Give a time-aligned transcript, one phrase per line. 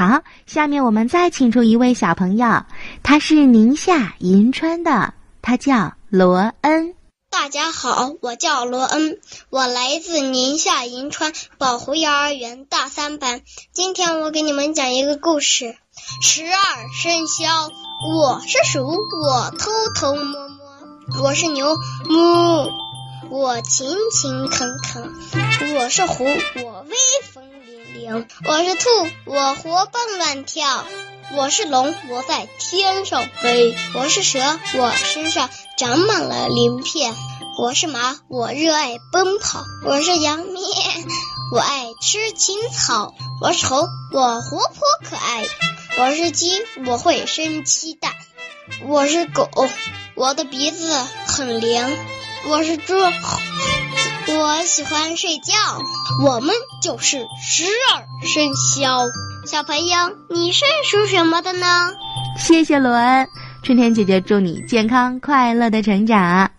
[0.00, 2.64] 好，下面我们再请出一位小朋友，
[3.02, 6.94] 他是宁夏银川的，他叫罗恩。
[7.28, 9.18] 大家好，我叫罗恩，
[9.50, 13.42] 我来自宁夏银川宝湖幼儿园大三班。
[13.74, 15.76] 今天我给你们讲一个故事：
[16.22, 17.68] 十二生肖。
[18.08, 21.76] 我是鼠，我偷偷摸摸；我是牛，
[22.06, 22.70] 哞；
[23.28, 26.96] 我勤勤恳恳；我是虎，我威
[27.34, 27.44] 风
[27.94, 28.88] 凛凛；我是兔，
[29.24, 30.84] 我活蹦乱跳；
[31.34, 34.40] 我是龙，我在天上飞；我是蛇，
[34.74, 37.14] 我身上长满了鳞片。
[37.58, 40.62] 我是马，我热爱奔跑；我是羊咩，
[41.52, 43.12] 我爱吃青草；
[43.42, 45.44] 我是猴，我活泼可爱；
[45.98, 48.12] 我是鸡，我会生鸡蛋；
[48.86, 49.48] 我是狗，
[50.14, 50.94] 我的鼻子
[51.26, 51.84] 很灵；
[52.48, 52.94] 我是猪，
[54.38, 55.54] 我喜欢睡觉。
[56.24, 59.04] 我们就是十二生肖。
[59.46, 59.96] 小朋友，
[60.28, 61.92] 你是属什么的呢？
[62.38, 63.26] 谢谢罗恩，
[63.62, 66.50] 春天姐姐祝你健康快乐的成长。